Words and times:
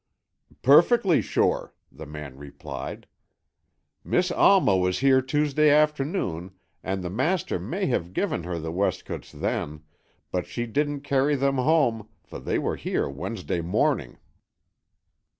"Perfectly 0.63 1.21
sure," 1.21 1.75
the 1.91 2.07
man 2.07 2.35
replied. 2.35 3.05
"Miss 4.03 4.31
Alma 4.31 4.75
was 4.75 4.97
here 4.97 5.21
Tuesday 5.21 5.69
afternoon 5.69 6.55
and 6.83 7.03
the 7.03 7.09
master 7.11 7.59
may 7.59 7.85
have 7.85 8.11
given 8.15 8.41
her 8.43 8.57
the 8.57 8.71
weskits 8.71 9.31
then, 9.31 9.83
but 10.31 10.47
she 10.47 10.65
didn't 10.65 11.01
carry 11.01 11.35
them 11.35 11.57
home, 11.59 12.09
for 12.23 12.39
they 12.39 12.57
were 12.57 12.77
here 12.77 13.07
Wednesday 13.07 13.61
morning." 13.61 14.17